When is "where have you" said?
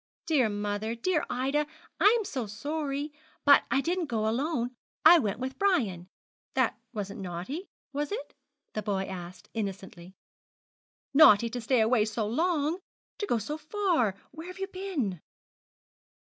14.31-14.65